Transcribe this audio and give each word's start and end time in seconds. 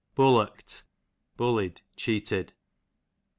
Bullockt, 0.17 0.81
bullied, 1.37 1.81
cheated. 1.95 2.53